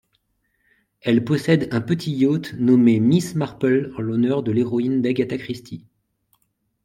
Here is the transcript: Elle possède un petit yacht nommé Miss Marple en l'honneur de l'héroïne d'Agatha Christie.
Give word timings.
Elle 1.01 1.23
possède 1.23 1.71
un 1.75 1.79
petit 1.79 2.11
yacht 2.11 2.55
nommé 2.55 2.99
Miss 2.99 3.35
Marple 3.35 3.93
en 3.95 4.01
l'honneur 4.01 4.41
de 4.41 4.51
l'héroïne 4.51 5.03
d'Agatha 5.03 5.37
Christie. 5.37 5.85